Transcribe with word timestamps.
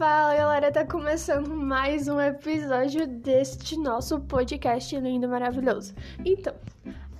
Fala 0.00 0.34
galera, 0.34 0.72
tá 0.72 0.86
começando 0.86 1.54
mais 1.54 2.08
um 2.08 2.18
episódio 2.18 3.06
deste 3.06 3.78
nosso 3.78 4.18
podcast 4.18 4.98
lindo 4.98 5.28
maravilhoso. 5.28 5.94
Então, 6.24 6.54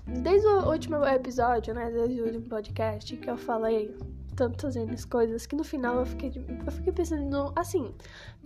desde 0.07 0.47
o 0.49 0.67
último 0.67 1.05
episódio, 1.05 1.75
né, 1.75 1.91
desde 1.91 2.23
o 2.23 2.25
último 2.25 2.47
podcast 2.47 3.15
que 3.19 3.29
eu 3.29 3.37
falei 3.37 3.95
tantas 4.35 5.05
coisas 5.05 5.45
que 5.45 5.55
no 5.55 5.63
final 5.63 5.97
eu 5.97 6.07
fiquei, 6.07 6.33
eu 6.65 6.73
fiquei 6.73 6.91
pensando, 6.91 7.53
assim, 7.55 7.95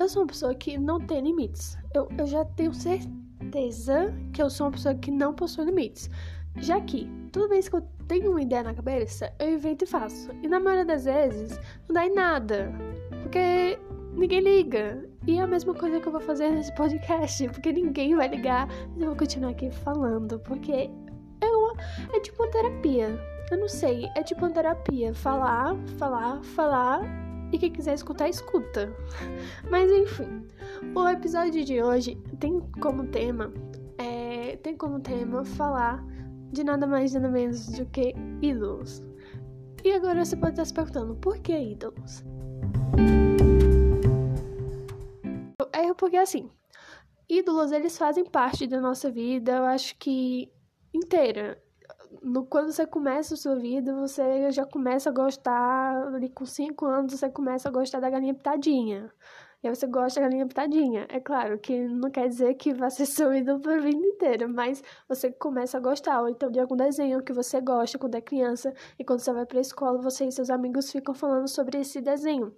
eu 0.01 0.09
sou 0.09 0.23
uma 0.23 0.27
pessoa 0.27 0.53
que 0.53 0.77
não 0.77 0.99
tem 0.99 1.21
limites. 1.21 1.79
Eu, 1.95 2.09
eu 2.19 2.27
já 2.27 2.45
tenho 2.45 2.75
certeza 2.75 4.13
que 4.33 4.43
eu 4.43 4.51
sou 4.51 4.67
uma 4.67 4.73
pessoa 4.73 4.97
que 4.97 5.13
não 5.13 5.33
possui 5.33 5.67
limites. 5.67 6.11
Já 6.57 6.81
que 6.81 7.09
toda 7.31 7.51
vez 7.51 7.69
que 7.69 7.77
eu 7.77 7.89
tenho 8.09 8.33
uma 8.33 8.43
ideia 8.43 8.65
na 8.65 8.75
cabeça, 8.75 9.33
eu 9.39 9.53
invento 9.53 9.85
e 9.85 9.87
faço. 9.87 10.33
E 10.43 10.49
na 10.49 10.59
maioria 10.59 10.85
das 10.85 11.05
vezes 11.05 11.57
não 11.87 11.95
dá 11.95 12.05
em 12.05 12.13
nada. 12.13 12.73
Porque 13.23 13.79
ninguém 14.17 14.41
liga. 14.41 15.09
E 15.27 15.39
é 15.39 15.43
a 15.43 15.47
mesma 15.47 15.75
coisa 15.75 16.01
que 16.01 16.07
eu 16.07 16.13
vou 16.13 16.21
fazer 16.21 16.51
nesse 16.51 16.75
podcast, 16.75 17.49
porque 17.49 17.73
ninguém 17.73 18.15
vai 18.15 18.29
ligar. 18.29 18.69
Mas 18.93 19.01
eu 19.01 19.09
vou 19.09 19.17
continuar 19.17 19.51
aqui 19.51 19.71
falando, 19.71 20.39
porque 20.41 20.91
é, 21.41 21.47
uma, 21.47 21.75
é 22.13 22.21
tipo 22.21 22.43
uma 22.43 22.51
terapia. 22.51 23.19
Eu 23.51 23.59
não 23.59 23.69
sei, 23.69 24.09
é 24.15 24.23
tipo 24.23 24.45
uma 24.45 24.51
terapia. 24.51 25.15
Falar, 25.15 25.77
falar, 25.99 26.43
falar. 26.43 27.03
E 27.53 27.59
quem 27.59 27.71
quiser 27.71 27.95
escutar, 27.95 28.29
escuta. 28.29 28.93
Mas 29.71 29.91
enfim, 29.91 30.47
o 30.95 31.09
episódio 31.09 31.65
de 31.65 31.83
hoje 31.83 32.17
tem 32.41 32.61
como 32.81 33.07
tema. 33.07 33.53
É, 33.99 34.57
tem 34.57 34.77
como 34.77 34.99
tema 34.99 35.45
falar 35.45 36.05
de 36.53 36.65
nada 36.65 36.87
mais 36.87 37.13
nada 37.15 37.29
menos 37.29 37.69
do 37.69 37.87
que 37.87 38.15
ídolos. 38.41 39.05
E 39.85 39.93
agora 39.93 40.25
você 40.25 40.37
pode 40.37 40.53
estar 40.53 40.65
se 40.65 40.73
perguntando, 40.73 41.15
por 41.17 41.39
que 41.39 41.53
ídolos? 41.53 42.25
Porque 46.05 46.19
assim, 46.19 46.51
ídolos 47.27 47.73
eles 47.73 47.97
fazem 47.97 48.27
parte 48.27 48.67
da 48.67 48.79
nossa 48.79 49.11
vida, 49.11 49.53
eu 49.53 49.65
acho 49.65 49.97
que 49.97 50.53
inteira. 50.93 51.59
No, 52.23 52.45
quando 52.45 52.71
você 52.71 52.87
começa 52.87 53.33
a 53.33 53.37
sua 53.39 53.57
vida, 53.57 53.95
você 53.95 54.51
já 54.51 54.67
começa 54.67 55.09
a 55.09 55.13
gostar, 55.15 56.09
ali 56.09 56.29
com 56.29 56.45
5 56.45 56.85
anos, 56.85 57.15
você 57.15 57.31
começa 57.31 57.71
a 57.71 57.73
gostar 57.73 58.01
da 58.01 58.11
galinha 58.11 58.35
pitadinha. 58.35 59.11
E 59.63 59.67
aí 59.69 59.75
você 59.75 59.87
gosta 59.87 60.21
da 60.21 60.27
galinha 60.27 60.47
pitadinha. 60.47 61.07
É 61.09 61.19
claro 61.21 61.59
que 61.59 61.89
não 61.89 62.11
quer 62.11 62.29
dizer 62.29 62.53
que 62.53 62.75
vai 62.75 62.91
ser 62.91 63.07
seu 63.07 63.33
ídolo 63.35 63.61
pra 63.61 63.79
vida 63.79 63.97
inteira, 63.97 64.47
mas 64.47 64.83
você 65.09 65.33
começa 65.33 65.79
a 65.79 65.81
gostar. 65.81 66.21
Ou 66.21 66.29
então 66.29 66.51
de 66.51 66.61
algum 66.61 66.77
desenho 66.77 67.23
que 67.25 67.33
você 67.33 67.63
gosta 67.63 67.99
quando 67.99 68.15
é 68.17 68.21
criança, 68.21 68.75
e 68.99 69.05
quando 69.05 69.21
você 69.21 69.33
vai 69.33 69.47
pra 69.47 69.61
escola, 69.61 69.99
você 70.03 70.27
e 70.27 70.33
seus 70.33 70.51
amigos 70.51 70.93
ficam 70.93 71.15
falando 71.15 71.49
sobre 71.49 71.79
esse 71.81 72.03
desenho. 72.03 72.55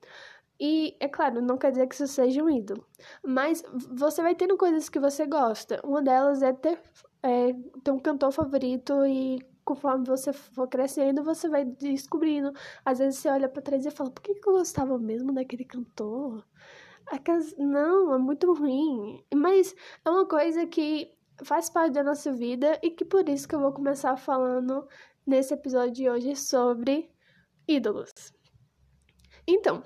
E, 0.58 0.96
é 1.00 1.08
claro, 1.08 1.42
não 1.42 1.58
quer 1.58 1.70
dizer 1.70 1.86
que 1.86 1.94
isso 1.94 2.06
seja 2.06 2.42
um 2.42 2.50
ídolo. 2.50 2.86
Mas 3.24 3.62
você 3.90 4.22
vai 4.22 4.34
tendo 4.34 4.56
coisas 4.56 4.88
que 4.88 4.98
você 4.98 5.26
gosta. 5.26 5.80
Uma 5.84 6.02
delas 6.02 6.42
é 6.42 6.52
ter, 6.52 6.80
é, 7.22 7.52
ter 7.84 7.90
um 7.90 7.98
cantor 7.98 8.32
favorito 8.32 9.04
e 9.06 9.38
conforme 9.64 10.06
você 10.06 10.32
for 10.32 10.68
crescendo, 10.68 11.22
você 11.22 11.48
vai 11.48 11.64
descobrindo. 11.64 12.52
Às 12.84 12.98
vezes 13.00 13.18
você 13.18 13.28
olha 13.28 13.48
para 13.48 13.62
trás 13.62 13.84
e 13.84 13.90
fala, 13.90 14.10
por 14.10 14.22
que, 14.22 14.34
que 14.34 14.48
eu 14.48 14.54
gostava 14.54 14.98
mesmo 14.98 15.32
daquele 15.32 15.64
cantor? 15.64 16.46
Aquelas... 17.08 17.54
Não, 17.58 18.14
é 18.14 18.18
muito 18.18 18.52
ruim. 18.54 19.22
Mas 19.34 19.74
é 20.04 20.10
uma 20.10 20.26
coisa 20.26 20.66
que 20.66 21.12
faz 21.44 21.68
parte 21.68 21.92
da 21.92 22.02
nossa 22.02 22.32
vida 22.32 22.78
e 22.82 22.90
que 22.90 23.04
por 23.04 23.28
isso 23.28 23.46
que 23.46 23.54
eu 23.54 23.60
vou 23.60 23.72
começar 23.72 24.16
falando 24.16 24.86
nesse 25.26 25.52
episódio 25.52 25.92
de 25.92 26.08
hoje 26.08 26.36
sobre 26.36 27.10
ídolos. 27.68 28.32
Então, 29.46 29.82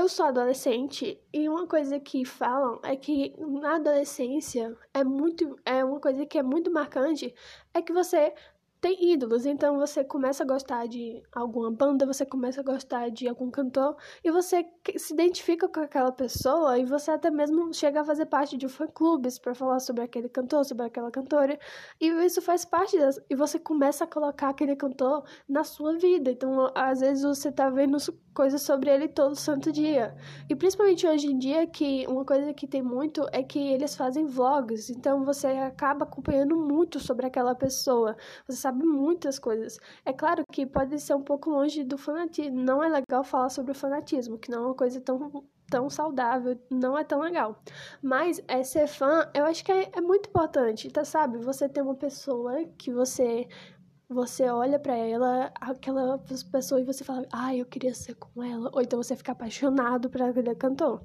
eu 0.00 0.08
sou 0.08 0.24
adolescente 0.26 1.20
e 1.30 1.46
uma 1.46 1.66
coisa 1.66 2.00
que 2.00 2.24
falam 2.24 2.80
é 2.82 2.96
que 2.96 3.34
na 3.38 3.76
adolescência 3.76 4.74
é 4.94 5.04
muito 5.04 5.58
é 5.62 5.84
uma 5.84 6.00
coisa 6.00 6.24
que 6.24 6.38
é 6.38 6.42
muito 6.42 6.72
marcante 6.72 7.34
é 7.74 7.82
que 7.82 7.92
você 7.92 8.32
tem 8.80 9.12
ídolos, 9.12 9.44
então 9.44 9.78
você 9.78 10.02
começa 10.02 10.42
a 10.42 10.46
gostar 10.46 10.86
de 10.86 11.22
alguma 11.32 11.70
banda, 11.70 12.06
você 12.06 12.24
começa 12.24 12.62
a 12.62 12.64
gostar 12.64 13.10
de 13.10 13.28
algum 13.28 13.50
cantor 13.50 13.94
e 14.24 14.30
você 14.30 14.66
se 14.96 15.12
identifica 15.12 15.68
com 15.68 15.80
aquela 15.80 16.10
pessoa 16.10 16.78
e 16.78 16.86
você 16.86 17.10
até 17.10 17.30
mesmo 17.30 17.74
chega 17.74 18.00
a 18.00 18.04
fazer 18.04 18.24
parte 18.24 18.56
de 18.56 18.68
fã-clubes 18.68 19.38
para 19.38 19.54
falar 19.54 19.80
sobre 19.80 20.02
aquele 20.02 20.30
cantor, 20.30 20.64
sobre 20.64 20.86
aquela 20.86 21.10
cantora, 21.10 21.58
e 22.00 22.06
isso 22.24 22.40
faz 22.40 22.64
parte 22.64 22.98
das, 22.98 23.20
e 23.28 23.34
você 23.34 23.58
começa 23.58 24.04
a 24.04 24.06
colocar 24.06 24.48
aquele 24.48 24.74
cantor 24.74 25.24
na 25.46 25.62
sua 25.62 25.98
vida. 25.98 26.30
Então, 26.30 26.72
às 26.74 27.00
vezes 27.00 27.22
você 27.22 27.52
tá 27.52 27.68
vendo 27.68 27.98
coisas 28.34 28.62
sobre 28.62 28.90
ele 28.90 29.08
todo 29.08 29.34
santo 29.34 29.72
dia. 29.72 30.14
E 30.48 30.54
principalmente 30.54 31.06
hoje 31.06 31.26
em 31.26 31.38
dia 31.38 31.66
que 31.66 32.06
uma 32.08 32.24
coisa 32.24 32.52
que 32.54 32.66
tem 32.66 32.82
muito 32.82 33.26
é 33.32 33.42
que 33.42 33.58
eles 33.58 33.96
fazem 33.96 34.26
vlogs, 34.26 34.90
então 34.90 35.24
você 35.24 35.48
acaba 35.48 36.04
acompanhando 36.04 36.56
muito 36.56 36.98
sobre 37.00 37.26
aquela 37.26 37.54
pessoa. 37.54 38.16
Você 38.46 38.58
sabe 38.58 38.84
muitas 38.84 39.38
coisas. 39.38 39.78
É 40.04 40.12
claro 40.12 40.44
que 40.50 40.66
pode 40.66 40.98
ser 41.00 41.14
um 41.14 41.22
pouco 41.22 41.50
longe 41.50 41.84
do 41.84 41.98
fanatismo. 41.98 42.60
Não 42.60 42.82
é 42.82 42.88
legal 42.88 43.24
falar 43.24 43.48
sobre 43.50 43.72
o 43.72 43.74
fanatismo, 43.74 44.38
que 44.38 44.50
não 44.50 44.64
é 44.64 44.66
uma 44.66 44.74
coisa 44.74 45.00
tão 45.00 45.44
tão 45.70 45.88
saudável, 45.88 46.58
não 46.68 46.98
é 46.98 47.04
tão 47.04 47.20
legal. 47.20 47.62
Mas 48.02 48.42
é 48.48 48.62
ser 48.64 48.88
fã, 48.88 49.30
eu 49.32 49.44
acho 49.44 49.64
que 49.64 49.70
é, 49.70 49.88
é 49.96 50.00
muito 50.00 50.28
importante, 50.28 50.90
tá? 50.90 51.04
Sabe? 51.04 51.38
Você 51.38 51.68
ter 51.68 51.80
uma 51.80 51.94
pessoa 51.94 52.64
que 52.76 52.92
você 52.92 53.48
você 54.10 54.50
olha 54.50 54.76
para 54.76 54.96
ela, 54.96 55.52
aquela 55.60 56.18
pessoa, 56.50 56.80
e 56.80 56.84
você 56.84 57.04
fala, 57.04 57.24
ai, 57.32 57.54
ah, 57.54 57.58
eu 57.58 57.64
queria 57.64 57.94
ser 57.94 58.16
com 58.16 58.42
ela. 58.42 58.68
Ou 58.74 58.82
então 58.82 59.00
você 59.00 59.14
fica 59.14 59.30
apaixonado 59.30 60.10
por 60.10 60.20
aquele 60.20 60.52
cantor. 60.56 61.00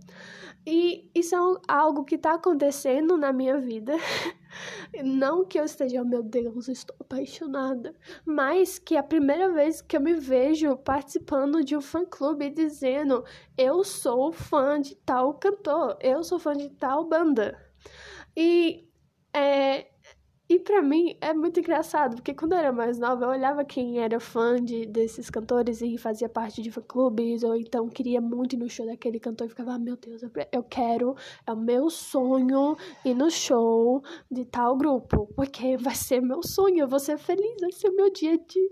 E 0.66 1.08
isso 1.14 1.36
é 1.36 1.72
algo 1.72 2.04
que 2.04 2.18
tá 2.18 2.34
acontecendo 2.34 3.16
na 3.16 3.32
minha 3.32 3.60
vida. 3.60 3.94
Não 5.06 5.46
que 5.46 5.60
eu 5.60 5.66
esteja, 5.66 6.04
meu 6.04 6.24
Deus, 6.24 6.68
estou 6.68 6.96
apaixonada. 7.00 7.94
Mas 8.26 8.80
que 8.80 8.96
é 8.96 8.98
a 8.98 9.04
primeira 9.04 9.52
vez 9.52 9.82
que 9.84 9.96
eu 9.96 10.02
me 10.02 10.16
vejo 10.16 10.76
participando 10.78 11.64
de 11.64 11.78
um 11.78 11.82
fã-clube 11.82 12.50
dizendo, 12.50 13.24
eu 13.56 13.84
sou 13.84 14.32
fã 14.32 14.82
de 14.82 14.96
tal 14.96 15.36
cantor, 15.36 15.96
eu 16.02 16.24
sou 16.24 16.40
fã 16.40 16.54
de 16.54 16.70
tal 16.72 17.08
banda. 17.08 17.56
E 18.36 18.90
é, 19.32 19.92
e 20.48 20.60
para 20.60 20.82
mim 20.82 21.18
é 21.20 21.34
muito 21.34 21.60
engraçado, 21.60 22.16
porque 22.16 22.34
quando 22.34 22.54
eu 22.54 22.60
era 22.60 22.72
mais 22.72 23.00
nova, 23.00 23.26
eu 23.26 23.30
olhava 23.30 23.66
quem 23.66 24.00
era 24.00 24.20
fã 24.20 24.64
de, 24.64 24.86
desses 24.86 25.30
cantores 25.30 25.82
e 25.82 25.98
fazia 25.98 26.30
parte 26.30 26.62
de 26.62 26.72
fã-clubes, 26.72 27.44
ou 27.44 27.56
então 27.56 27.90
queria 27.90 28.22
muito 28.22 28.56
ir 28.56 28.60
no 28.60 28.70
show 28.70 28.86
daquele 28.86 29.20
cantor 29.20 29.48
e 29.48 29.50
ficava, 29.50 29.74
ah, 29.74 29.80
meu 29.80 29.98
Deus, 29.98 30.22
eu 30.52 30.64
quero, 30.64 31.16
é 31.48 31.52
o 31.52 31.58
meu 31.58 31.90
sonho 31.90 32.78
ir 33.04 33.16
no 33.16 33.32
show 33.32 34.04
de 34.30 34.46
tal 34.46 34.78
grupo, 34.78 35.28
porque 35.36 35.78
vai 35.78 35.96
ser 35.96 36.22
meu 36.22 36.44
sonho, 36.44 36.82
eu 36.82 36.88
vou 36.88 37.00
ser 37.00 37.18
feliz, 37.18 37.56
vai 37.60 37.72
ser 37.72 37.90
meu 37.90 38.12
dia 38.12 38.38
de. 38.38 38.72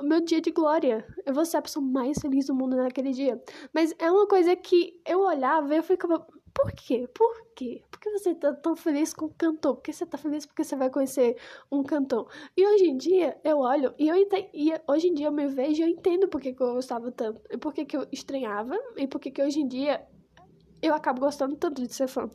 Meu 0.00 0.20
dia 0.20 0.40
de 0.40 0.52
glória. 0.52 1.04
Eu 1.26 1.34
vou 1.34 1.44
ser 1.44 1.56
a 1.56 1.62
pessoa 1.62 1.84
mais 1.84 2.20
feliz 2.20 2.46
do 2.46 2.54
mundo 2.54 2.76
naquele 2.76 3.10
dia. 3.10 3.42
Mas 3.74 3.92
é 3.98 4.08
uma 4.08 4.28
coisa 4.28 4.54
que 4.54 5.00
eu 5.04 5.22
olhava 5.22 5.74
e 5.74 5.76
eu 5.76 5.82
ficava, 5.82 6.24
por 6.54 6.72
quê? 6.72 7.08
Por 7.12 7.46
quê? 7.54 7.82
Por 7.90 8.00
que 8.00 8.10
você 8.10 8.34
tá 8.34 8.52
tão 8.52 8.76
feliz 8.76 9.12
com 9.14 9.26
o 9.26 9.34
cantor? 9.34 9.76
Por 9.76 9.82
que 9.82 9.92
você 9.92 10.06
tá 10.06 10.18
feliz 10.18 10.46
porque 10.46 10.64
você 10.64 10.76
vai 10.76 10.90
conhecer 10.90 11.36
um 11.70 11.82
cantor? 11.82 12.30
E 12.56 12.66
hoje 12.66 12.84
em 12.84 12.96
dia, 12.96 13.38
eu 13.44 13.58
olho 13.58 13.94
e 13.98 14.08
eu 14.08 14.16
entendo, 14.16 14.48
e 14.52 14.72
hoje 14.86 15.08
em 15.08 15.14
dia 15.14 15.26
eu 15.26 15.32
me 15.32 15.46
vejo 15.48 15.80
e 15.80 15.84
eu 15.84 15.88
entendo 15.88 16.28
por 16.28 16.40
que, 16.40 16.52
que 16.52 16.62
eu 16.62 16.74
gostava 16.74 17.10
tanto. 17.12 17.40
E 17.50 17.56
por 17.56 17.72
que, 17.72 17.84
que 17.84 17.96
eu 17.96 18.06
estranhava. 18.12 18.78
E 18.96 19.06
por 19.06 19.20
que, 19.20 19.30
que 19.30 19.42
hoje 19.42 19.60
em 19.60 19.68
dia 19.68 20.06
eu 20.82 20.94
acabo 20.94 21.20
gostando 21.20 21.56
tanto 21.56 21.82
de 21.82 21.92
ser 21.92 22.08
fã. 22.08 22.30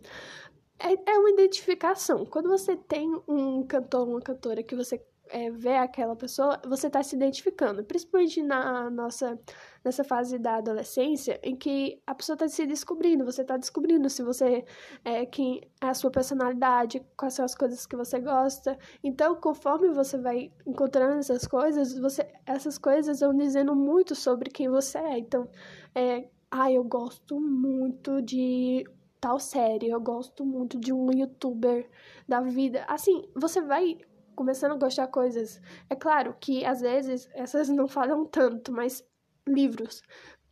É, 0.79 1.11
é 1.11 1.17
uma 1.17 1.29
identificação. 1.29 2.25
Quando 2.25 2.49
você 2.49 2.75
tem 2.75 3.09
um 3.27 3.65
cantor, 3.65 4.07
uma 4.07 4.21
cantora 4.21 4.63
que 4.63 4.75
você 4.75 5.01
é, 5.33 5.79
aquela 5.79 6.15
pessoa, 6.15 6.61
você 6.67 6.87
está 6.87 7.01
se 7.01 7.15
identificando. 7.15 7.83
Principalmente 7.83 8.41
na 8.43 8.89
nossa 8.89 9.39
nessa 9.83 10.03
fase 10.03 10.37
da 10.39 10.57
adolescência, 10.57 11.39
em 11.43 11.55
que 11.55 12.01
a 12.07 12.15
pessoa 12.15 12.35
está 12.35 12.47
se 12.47 12.65
descobrindo, 12.65 13.25
você 13.25 13.41
está 13.41 13.57
descobrindo 13.57 14.09
se 14.09 14.23
você 14.23 14.63
é 15.03 15.25
quem 15.25 15.61
é 15.81 15.87
a 15.87 15.93
sua 15.93 16.09
personalidade, 16.09 17.05
quais 17.17 17.33
são 17.33 17.43
as 17.43 17.53
coisas 17.53 17.85
que 17.85 17.95
você 17.95 18.19
gosta. 18.19 18.77
Então, 19.03 19.35
conforme 19.35 19.89
você 19.89 20.17
vai 20.17 20.51
encontrando 20.65 21.19
essas 21.19 21.45
coisas, 21.45 21.97
você 21.97 22.25
essas 22.45 22.77
coisas 22.77 23.19
vão 23.19 23.35
dizendo 23.35 23.75
muito 23.75 24.15
sobre 24.15 24.49
quem 24.49 24.69
você 24.69 24.99
é. 24.99 25.17
Então, 25.17 25.49
é, 25.95 26.29
ah, 26.51 26.71
eu 26.71 26.83
gosto 26.83 27.41
muito 27.41 28.21
de 28.21 28.85
tal 29.19 29.39
série, 29.39 29.89
eu 29.89 29.99
gosto 30.01 30.45
muito 30.45 30.79
de 30.79 30.93
um 30.93 31.11
youtuber 31.11 31.89
da 32.27 32.41
vida. 32.41 32.85
Assim, 32.87 33.23
você 33.35 33.61
vai 33.61 33.97
começando 34.35 34.73
a 34.73 34.77
gostar 34.77 35.07
coisas. 35.07 35.61
É 35.89 35.95
claro 35.95 36.35
que 36.39 36.65
às 36.65 36.81
vezes 36.81 37.29
essas 37.33 37.69
não 37.69 37.87
falam 37.87 38.25
tanto, 38.25 38.71
mas 38.71 39.05
livros. 39.47 40.01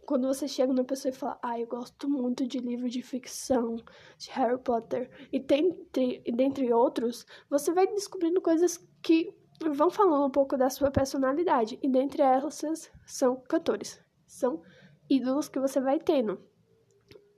Quando 0.05 0.27
você 0.27 0.47
chega 0.47 0.73
numa 0.73 0.83
pessoa 0.83 1.11
e 1.11 1.15
fala, 1.15 1.39
ah, 1.41 1.59
eu 1.59 1.67
gosto 1.67 2.09
muito 2.09 2.45
de 2.47 2.59
livro 2.59 2.89
de 2.89 3.01
ficção, 3.01 3.75
de 4.17 4.29
Harry 4.31 4.57
Potter, 4.57 5.09
e, 5.31 5.39
tem, 5.39 5.87
e 5.95 6.31
dentre 6.31 6.73
outros, 6.73 7.25
você 7.49 7.71
vai 7.71 7.87
descobrindo 7.87 8.41
coisas 8.41 8.77
que 9.01 9.33
vão 9.73 9.89
falando 9.89 10.25
um 10.25 10.31
pouco 10.31 10.57
da 10.57 10.69
sua 10.69 10.91
personalidade. 10.91 11.79
E 11.81 11.89
dentre 11.89 12.21
elas 12.21 12.61
são 13.05 13.35
cantores, 13.47 14.03
são 14.25 14.61
ídolos 15.09 15.47
que 15.47 15.59
você 15.59 15.79
vai 15.79 15.99
tendo. 15.99 16.41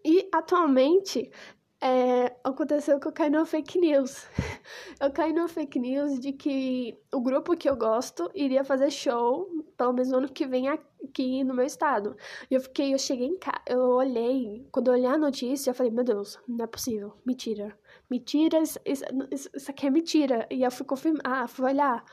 E 0.06 0.30
atualmente 0.34 1.31
é, 1.83 2.33
aconteceu 2.45 2.97
que 2.97 3.07
eu 3.07 3.12
caí 3.12 3.30
numa 3.30 3.45
fake 3.45 3.77
news. 3.77 4.25
Eu 5.01 5.12
caí 5.12 5.33
numa 5.33 5.50
fake 5.50 5.77
news 5.77 6.18
de 6.18 6.31
que 6.31 6.97
o 7.13 7.19
grupo 7.19 7.57
que 7.57 7.69
eu 7.69 7.75
gosto 7.75 8.31
iria 8.33 8.63
fazer 8.63 8.89
show, 8.89 9.50
pelo 9.75 9.91
menos 9.91 10.09
no 10.09 10.19
ano 10.19 10.30
que 10.30 10.47
vem 10.47 10.69
aqui 10.69 11.44
no 11.44 11.53
meu 11.53 11.65
estado. 11.65 12.15
E 12.50 12.53
eu 12.53 12.62
fiquei, 12.62 12.94
eu 12.94 12.97
cheguei 12.97 13.27
em 13.27 13.38
casa, 13.38 13.62
eu 13.68 13.80
olhei, 13.80 14.65
quando 14.71 14.88
eu 14.88 14.94
olhei 14.94 15.07
a 15.07 15.18
notícia, 15.18 15.71
eu 15.71 15.75
falei, 15.75 15.91
meu 15.91 16.06
Deus, 16.06 16.39
não 16.47 16.63
é 16.63 16.68
possível, 16.68 17.13
mentira. 17.25 17.77
Mentira, 18.09 18.59
isso, 18.59 18.80
isso, 18.85 19.50
isso 19.53 19.71
aqui 19.71 19.88
é 19.88 19.89
mentira. 19.89 20.47
E 20.50 20.63
eu 20.63 20.71
fui 20.71 20.85
confirmar, 20.85 21.21
ah, 21.25 21.47
fui 21.47 21.65
olhar. 21.65 22.06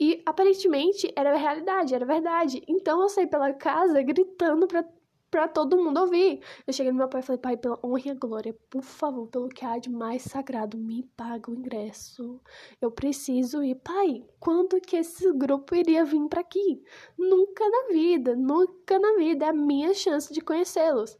E 0.00 0.22
aparentemente 0.24 1.12
era 1.14 1.36
realidade, 1.36 1.94
era 1.94 2.06
verdade. 2.06 2.62
Então 2.66 3.02
eu 3.02 3.08
saí 3.10 3.26
pela 3.26 3.52
casa 3.52 4.02
gritando 4.02 4.66
pra 4.66 4.84
pra 5.32 5.48
todo 5.48 5.82
mundo 5.82 5.98
ouvir. 5.98 6.42
Eu 6.66 6.74
cheguei 6.74 6.92
no 6.92 6.98
meu 6.98 7.08
pai 7.08 7.22
e 7.22 7.24
falei, 7.24 7.40
pai, 7.40 7.56
pela 7.56 7.80
honra 7.82 8.02
e 8.04 8.10
a 8.10 8.14
glória, 8.14 8.54
por 8.68 8.82
favor, 8.82 9.26
pelo 9.28 9.48
que 9.48 9.64
há 9.64 9.78
de 9.78 9.88
mais 9.90 10.22
sagrado, 10.22 10.76
me 10.76 11.04
paga 11.16 11.50
o 11.50 11.54
ingresso. 11.54 12.38
Eu 12.78 12.90
preciso 12.90 13.64
ir. 13.64 13.76
Pai, 13.76 14.22
quando 14.38 14.78
que 14.78 14.94
esse 14.94 15.32
grupo 15.32 15.74
iria 15.74 16.04
vir 16.04 16.28
para 16.28 16.42
aqui? 16.42 16.84
Nunca 17.18 17.64
na 17.66 17.94
vida, 17.94 18.36
nunca 18.36 18.98
na 18.98 19.16
vida. 19.16 19.46
É 19.46 19.48
a 19.48 19.54
minha 19.54 19.94
chance 19.94 20.30
de 20.34 20.42
conhecê-los. 20.42 21.18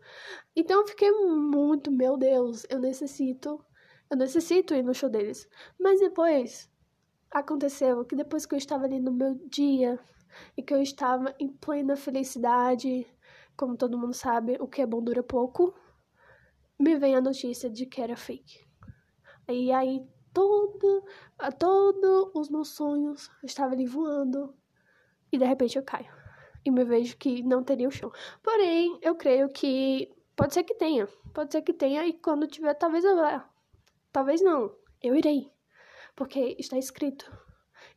Então 0.54 0.82
eu 0.82 0.86
fiquei 0.86 1.10
muito, 1.10 1.90
meu 1.90 2.18
Deus, 2.18 2.66
eu 2.68 2.78
necessito, 2.78 3.64
eu 4.10 4.16
necessito 4.18 4.74
ir 4.74 4.82
no 4.82 4.92
show 4.92 5.08
deles. 5.08 5.48
Mas 5.80 6.00
depois 6.00 6.70
aconteceu 7.30 8.04
que 8.04 8.14
depois 8.14 8.44
que 8.44 8.54
eu 8.54 8.58
estava 8.58 8.84
ali 8.84 9.00
no 9.00 9.10
meu 9.10 9.34
dia 9.48 9.98
e 10.54 10.62
que 10.62 10.74
eu 10.74 10.82
estava 10.82 11.34
em 11.40 11.48
plena 11.48 11.96
felicidade, 11.96 13.06
como 13.56 13.76
todo 13.76 13.98
mundo 13.98 14.14
sabe, 14.14 14.56
o 14.60 14.66
que 14.66 14.82
é 14.82 14.86
bom 14.86 15.02
dura 15.02 15.22
pouco, 15.22 15.74
me 16.78 16.96
vem 16.96 17.14
a 17.14 17.20
notícia 17.20 17.70
de 17.70 17.86
que 17.86 18.00
era 18.00 18.16
fake. 18.16 18.66
E 19.48 19.70
aí 19.72 20.04
todo, 20.32 21.04
todos 21.58 22.30
os 22.34 22.48
meus 22.48 22.70
sonhos 22.70 23.30
estavam 23.44 23.74
ali 23.74 23.86
voando 23.86 24.54
e 25.30 25.38
de 25.38 25.44
repente 25.44 25.76
eu 25.76 25.82
caio. 25.82 26.12
E 26.64 26.70
me 26.70 26.84
vejo 26.84 27.16
que 27.16 27.42
não 27.42 27.64
teria 27.64 27.88
o 27.88 27.90
chão. 27.90 28.10
Porém, 28.42 28.98
eu 29.02 29.16
creio 29.16 29.48
que 29.48 30.14
pode 30.36 30.54
ser 30.54 30.62
que 30.62 30.74
tenha. 30.74 31.08
Pode 31.34 31.52
ser 31.52 31.62
que 31.62 31.72
tenha 31.72 32.06
e 32.06 32.12
quando 32.12 32.46
tiver, 32.46 32.74
talvez 32.74 33.04
eu 33.04 33.16
vá. 33.16 33.48
Talvez 34.12 34.40
não. 34.40 34.74
Eu 35.02 35.16
irei. 35.16 35.50
Porque 36.14 36.56
está 36.58 36.78
escrito. 36.78 37.30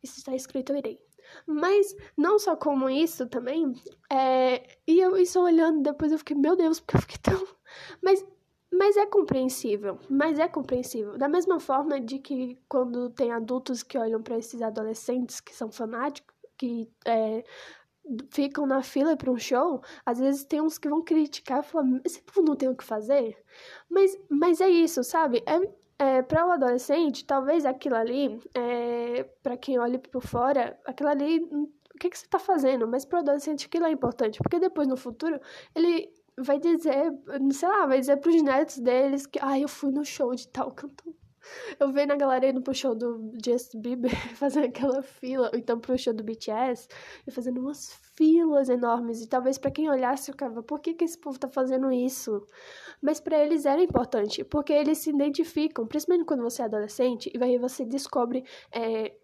E 0.02 0.06
se 0.06 0.18
está 0.18 0.34
escrito, 0.34 0.72
eu 0.72 0.78
irei. 0.78 1.05
Mas 1.46 1.94
não 2.16 2.38
só 2.38 2.56
como 2.56 2.88
isso 2.90 3.26
também, 3.26 3.72
é, 4.10 4.62
e 4.86 5.00
eu 5.00 5.16
isso 5.16 5.40
olhando 5.40 5.82
depois 5.82 6.12
eu 6.12 6.18
fiquei, 6.18 6.36
meu 6.36 6.56
Deus, 6.56 6.80
porque 6.80 6.96
eu 6.96 7.00
fiquei 7.00 7.18
tão. 7.18 7.46
Mas, 8.02 8.24
mas 8.72 8.96
é 8.96 9.06
compreensível, 9.06 9.98
mas 10.08 10.38
é 10.38 10.48
compreensível. 10.48 11.18
Da 11.18 11.28
mesma 11.28 11.58
forma 11.60 12.00
de 12.00 12.18
que 12.18 12.58
quando 12.68 13.10
tem 13.10 13.32
adultos 13.32 13.82
que 13.82 13.98
olham 13.98 14.22
para 14.22 14.38
esses 14.38 14.62
adolescentes 14.62 15.40
que 15.40 15.54
são 15.54 15.70
fanáticos, 15.70 16.34
que 16.56 16.90
é, 17.04 17.44
ficam 18.30 18.66
na 18.66 18.82
fila 18.82 19.16
para 19.16 19.30
um 19.30 19.38
show, 19.38 19.82
às 20.04 20.18
vezes 20.18 20.44
tem 20.44 20.60
uns 20.60 20.78
que 20.78 20.88
vão 20.88 21.02
criticar 21.02 21.60
e 21.60 21.62
falar, 21.62 22.00
esse 22.04 22.22
povo 22.22 22.42
não 22.42 22.56
tem 22.56 22.68
o 22.68 22.76
que 22.76 22.84
fazer. 22.84 23.36
Mas, 23.88 24.16
mas 24.28 24.60
é 24.60 24.68
isso, 24.68 25.02
sabe? 25.02 25.42
É, 25.46 25.58
é, 25.98 26.22
para 26.22 26.46
o 26.46 26.50
adolescente, 26.50 27.24
talvez 27.24 27.64
aquilo 27.64 27.96
ali, 27.96 28.38
é, 28.54 29.24
para 29.42 29.56
quem 29.56 29.78
olha 29.78 29.98
por 29.98 30.22
fora, 30.22 30.78
aquilo 30.84 31.08
ali, 31.08 31.40
o 31.42 31.98
que, 31.98 32.10
que 32.10 32.18
você 32.18 32.26
está 32.26 32.38
fazendo? 32.38 32.86
Mas 32.86 33.04
para 33.04 33.18
o 33.18 33.20
adolescente 33.20 33.66
aquilo 33.66 33.86
é 33.86 33.90
importante, 33.90 34.38
porque 34.42 34.58
depois 34.58 34.86
no 34.86 34.96
futuro 34.96 35.40
ele 35.74 36.12
vai 36.38 36.58
dizer, 36.58 37.12
sei 37.50 37.68
lá, 37.68 37.86
vai 37.86 37.98
dizer 37.98 38.18
para 38.18 38.30
os 38.30 38.42
netos 38.42 38.78
deles 38.78 39.26
que, 39.26 39.38
ah, 39.42 39.58
eu 39.58 39.68
fui 39.68 39.90
no 39.90 40.04
show 40.04 40.34
de 40.34 40.46
tal 40.48 40.70
cantor. 40.72 41.14
Eu 41.78 41.92
vendo 41.92 42.12
a 42.12 42.16
galera 42.16 42.48
indo 42.48 42.62
pro 42.62 42.74
show 42.74 42.94
do 42.94 43.32
Justin 43.44 43.80
Bieber, 43.80 44.10
fazendo 44.36 44.66
aquela 44.66 45.02
fila, 45.02 45.50
ou 45.52 45.58
então 45.58 45.78
pro 45.78 45.98
show 45.98 46.12
do 46.12 46.24
BTS, 46.24 46.88
e 47.26 47.30
fazendo 47.30 47.60
umas 47.60 47.94
filas 48.14 48.68
enormes. 48.68 49.22
E 49.22 49.28
talvez 49.28 49.58
para 49.58 49.70
quem 49.70 49.90
olhasse, 49.90 50.32
ficava, 50.32 50.62
por 50.62 50.80
que, 50.80 50.94
que 50.94 51.04
esse 51.04 51.18
povo 51.18 51.38
tá 51.38 51.48
fazendo 51.48 51.90
isso? 51.92 52.46
Mas 53.02 53.20
para 53.20 53.38
eles 53.38 53.66
era 53.66 53.82
importante, 53.82 54.44
porque 54.44 54.72
eles 54.72 54.98
se 54.98 55.10
identificam, 55.10 55.86
principalmente 55.86 56.26
quando 56.26 56.42
você 56.42 56.62
é 56.62 56.64
adolescente, 56.64 57.30
e 57.34 57.42
aí 57.42 57.58
você 57.58 57.84
descobre. 57.84 58.44
É, 58.72 59.14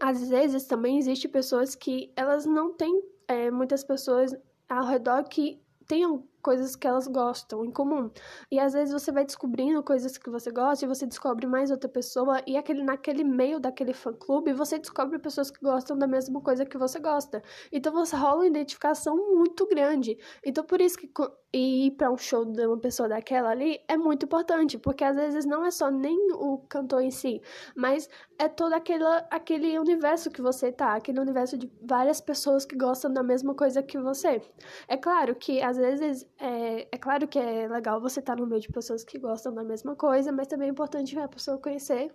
às 0.00 0.28
vezes 0.28 0.64
também 0.64 0.98
existe 0.98 1.28
pessoas 1.28 1.74
que 1.74 2.12
elas 2.16 2.44
não 2.44 2.72
têm 2.72 3.00
é, 3.28 3.50
muitas 3.50 3.84
pessoas 3.84 4.34
ao 4.68 4.84
redor 4.84 5.24
que 5.24 5.60
tenham 5.86 6.26
coisas 6.46 6.76
que 6.76 6.86
elas 6.86 7.08
gostam 7.08 7.64
em 7.64 7.72
comum. 7.72 8.08
E 8.52 8.60
às 8.60 8.72
vezes 8.72 8.92
você 8.92 9.10
vai 9.10 9.24
descobrindo 9.24 9.82
coisas 9.82 10.16
que 10.16 10.30
você 10.30 10.52
gosta 10.52 10.84
e 10.84 10.88
você 10.88 11.04
descobre 11.04 11.44
mais 11.44 11.72
outra 11.72 11.88
pessoa 11.88 12.40
e 12.46 12.56
aquele 12.56 12.84
naquele 12.84 13.24
meio 13.24 13.58
daquele 13.58 13.92
fã 13.92 14.12
clube 14.12 14.52
você 14.52 14.78
descobre 14.78 15.18
pessoas 15.18 15.50
que 15.50 15.60
gostam 15.60 15.98
da 15.98 16.06
mesma 16.06 16.40
coisa 16.40 16.64
que 16.64 16.78
você 16.78 17.00
gosta. 17.00 17.42
Então 17.72 17.92
você 17.92 18.14
rola 18.14 18.36
uma 18.36 18.46
identificação 18.46 19.16
muito 19.16 19.66
grande. 19.66 20.16
Então 20.44 20.62
por 20.62 20.80
isso 20.80 20.96
que 20.96 21.10
ir 21.52 21.92
para 21.92 22.10
um 22.10 22.18
show 22.18 22.44
de 22.44 22.66
uma 22.66 22.78
pessoa 22.78 23.08
daquela 23.08 23.50
ali 23.50 23.80
é 23.88 23.96
muito 23.96 24.26
importante, 24.26 24.78
porque 24.78 25.02
às 25.02 25.16
vezes 25.16 25.44
não 25.44 25.64
é 25.64 25.70
só 25.70 25.90
nem 25.90 26.16
o 26.32 26.58
cantor 26.68 27.02
em 27.02 27.10
si, 27.10 27.40
mas 27.74 28.08
é 28.38 28.48
todo 28.48 28.74
aquele, 28.74 29.04
aquele 29.30 29.78
universo 29.78 30.30
que 30.30 30.42
você 30.42 30.70
tá, 30.70 30.94
aquele 30.94 31.20
universo 31.20 31.56
de 31.56 31.70
várias 31.82 32.20
pessoas 32.20 32.64
que 32.64 32.76
gostam 32.76 33.12
da 33.12 33.22
mesma 33.22 33.54
coisa 33.54 33.82
que 33.82 33.98
você. 33.98 34.42
É 34.86 34.96
claro 34.96 35.34
que 35.34 35.62
às 35.62 35.76
vezes 35.76 36.26
é, 36.38 36.88
é 36.92 36.98
claro 36.98 37.26
que 37.26 37.38
é 37.38 37.68
legal 37.68 38.00
você 38.00 38.20
estar 38.20 38.36
tá 38.36 38.40
no 38.40 38.46
meio 38.46 38.60
de 38.60 38.68
pessoas 38.68 39.04
que 39.04 39.18
gostam 39.18 39.54
da 39.54 39.64
mesma 39.64 39.96
coisa, 39.96 40.32
mas 40.32 40.46
também 40.46 40.68
é 40.68 40.70
importante 40.70 41.18
a 41.18 41.28
pessoa 41.28 41.58
conhecer 41.58 42.14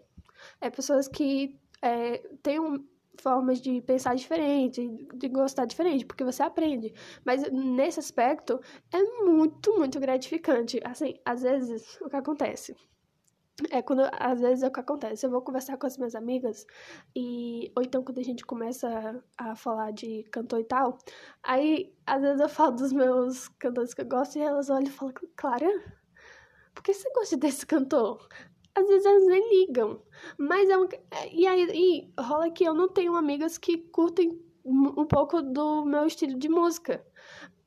é, 0.59 0.69
pessoas 0.69 1.07
que 1.07 1.59
é, 1.81 2.17
tenham 2.41 2.83
formas 3.19 3.61
de 3.61 3.81
pensar 3.81 4.15
diferente, 4.15 4.87
de 5.13 5.29
gostar 5.29 5.65
diferente, 5.65 6.05
porque 6.05 6.23
você 6.23 6.41
aprende. 6.41 6.93
Mas 7.25 7.49
nesse 7.51 7.99
aspecto 7.99 8.59
é 8.91 9.03
muito, 9.23 9.77
muito 9.77 9.99
gratificante. 9.99 10.79
Assim, 10.83 11.15
às 11.25 11.41
vezes 11.41 11.99
o 12.01 12.09
que 12.09 12.15
acontece 12.15 12.75
é 13.69 13.81
quando 13.81 14.01
às 14.13 14.39
vezes 14.39 14.63
é 14.63 14.67
o 14.67 14.71
que 14.71 14.79
acontece. 14.79 15.25
Eu 15.25 15.31
vou 15.31 15.41
conversar 15.41 15.77
com 15.77 15.87
as 15.87 15.97
minhas 15.97 16.15
amigas 16.15 16.65
e 17.15 17.71
ou 17.75 17.83
então 17.83 18.03
quando 18.03 18.19
a 18.19 18.23
gente 18.23 18.45
começa 18.45 19.23
a 19.37 19.55
falar 19.55 19.91
de 19.91 20.23
cantor 20.31 20.59
e 20.61 20.63
tal, 20.65 20.97
aí 21.43 21.93
às 22.05 22.21
vezes 22.21 22.41
eu 22.41 22.49
falo 22.49 22.71
dos 22.75 22.91
meus 22.93 23.47
cantores 23.59 23.93
que 23.93 24.01
eu 24.01 24.07
gosto 24.07 24.37
e 24.37 24.41
elas 24.41 24.69
olham 24.69 24.87
e 24.87 24.91
falam: 24.91 25.13
"Clara, 25.35 25.69
por 26.73 26.83
que 26.83 26.93
você 26.93 27.09
gosta 27.13 27.37
desse 27.37 27.65
cantor?" 27.65 28.27
Às 28.75 28.87
vezes 28.87 29.05
elas 29.05 29.25
nem 29.27 29.49
ligam, 29.49 30.01
mas 30.39 30.69
é 30.69 30.77
um 30.77 30.87
e 31.33 31.45
aí 31.47 31.67
e 31.73 32.13
rola 32.21 32.49
que 32.51 32.63
eu 32.63 32.73
não 32.73 32.87
tenho 32.87 33.15
amigas 33.15 33.57
que 33.57 33.77
curtem 33.77 34.41
um 34.63 35.05
pouco 35.05 35.41
do 35.41 35.83
meu 35.85 36.05
estilo 36.05 36.37
de 36.37 36.47
música. 36.47 37.05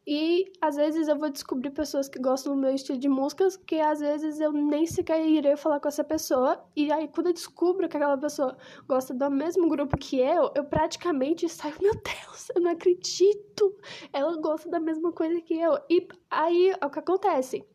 E 0.06 0.52
às 0.60 0.76
vezes 0.76 1.08
eu 1.08 1.18
vou 1.18 1.30
descobrir 1.30 1.70
pessoas 1.70 2.08
que 2.08 2.18
gostam 2.18 2.54
do 2.54 2.60
meu 2.60 2.74
estilo 2.74 2.98
de 2.98 3.08
músicas 3.08 3.56
que 3.56 3.80
às 3.80 4.00
vezes 4.00 4.38
eu 4.38 4.52
nem 4.52 4.86
sequer 4.86 5.26
irei 5.26 5.56
falar 5.56 5.80
com 5.80 5.88
essa 5.88 6.04
pessoa. 6.04 6.62
E 6.76 6.92
aí 6.92 7.08
quando 7.08 7.28
eu 7.28 7.32
descubro 7.32 7.88
que 7.88 7.96
aquela 7.96 8.18
pessoa 8.18 8.56
gosta 8.86 9.14
do 9.14 9.30
mesmo 9.30 9.66
grupo 9.68 9.96
que 9.96 10.20
eu, 10.20 10.52
eu 10.54 10.64
praticamente 10.64 11.48
saio, 11.48 11.74
meu 11.80 11.94
Deus, 11.94 12.50
eu 12.54 12.60
não 12.60 12.72
acredito. 12.72 13.74
Ela 14.12 14.36
gosta 14.36 14.68
da 14.68 14.78
mesma 14.78 15.10
coisa 15.10 15.40
que 15.40 15.58
eu. 15.58 15.78
E 15.88 16.06
aí 16.30 16.74
é 16.78 16.86
o 16.86 16.90
que 16.90 16.98
acontece. 16.98 17.66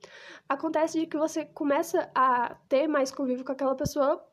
Acontece 0.48 1.00
de 1.00 1.08
que 1.08 1.18
você 1.18 1.46
começa 1.46 2.12
a 2.14 2.56
ter 2.68 2.88
mais 2.88 3.12
convívio 3.12 3.44
com 3.44 3.52
aquela 3.52 3.76
pessoa, 3.76 4.24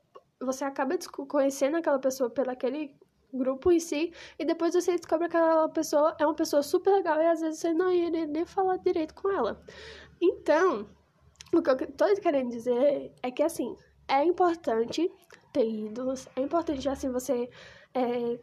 você 0.40 0.64
acaba 0.64 0.96
conhecendo 1.28 1.78
aquela 1.78 1.98
pessoa 1.98 2.28
pelo 2.28 2.50
aquele 2.50 2.94
grupo 3.33 3.73
em 3.73 3.80
si, 3.80 4.12
e 4.38 4.45
depois 4.45 4.75
você 4.75 4.92
descobre 4.97 5.28
que 5.28 5.37
aquela 5.37 5.68
pessoa 5.68 6.16
é 6.18 6.26
uma 6.26 6.35
pessoa 6.35 6.62
super 6.62 6.92
legal 6.92 7.21
e 7.21 7.26
às 7.26 7.40
vezes 7.40 7.61
você 7.61 7.73
não 7.73 7.92
ia 7.92 8.11
nem 8.11 8.45
falar 8.45 8.76
direito 8.78 9.14
com 9.14 9.30
ela. 9.30 9.61
Então, 10.21 10.88
o 11.54 11.62
que 11.62 11.71
eu 11.71 11.92
tô 11.92 12.06
querendo 12.21 12.50
dizer 12.50 13.12
é 13.23 13.30
que 13.30 13.42
assim, 13.42 13.76
é 14.09 14.25
importante 14.25 15.11
ter 15.52 15.68
ídolos, 15.68 16.28
é 16.37 16.40
importante 16.40 16.88
assim 16.88 17.11
você 17.11 17.49
é, 17.95 18.38